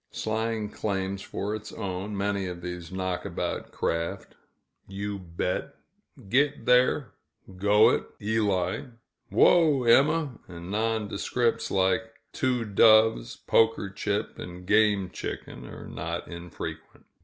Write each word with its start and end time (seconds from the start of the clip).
Slang 0.09 0.69
claims 0.71 1.21
for 1.21 1.53
its 1.53 1.71
own, 1.71 2.17
many 2.17 2.47
of 2.47 2.61
these 2.61 2.91
knockabout 2.91 3.71
craft 3.71 4.33
"U. 4.87 5.19
Bet," 5.19 5.75
"Git 6.27 6.65
Thair," 6.65 7.11
"Go 7.57 7.91
it, 7.91 8.05
Eli," 8.19 8.85
"Whoa, 9.29 9.83
Emma!" 9.83 10.39
and 10.47 10.71
nondescripts, 10.71 11.69
like 11.69 12.01
"Two 12.33 12.65
Doves," 12.65 13.35
"Poker 13.45 13.91
Chip," 13.91 14.39
and 14.39 14.65
"Game 14.65 15.11
Chicken," 15.11 15.67
are 15.67 15.85
not 15.85 16.27
infrequent. 16.27 17.05